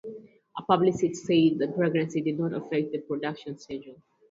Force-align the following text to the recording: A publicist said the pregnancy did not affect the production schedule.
A 0.57 0.63
publicist 0.63 1.25
said 1.27 1.59
the 1.59 1.71
pregnancy 1.77 2.21
did 2.21 2.39
not 2.39 2.53
affect 2.53 2.91
the 2.91 2.97
production 3.07 3.55
schedule. 3.59 4.01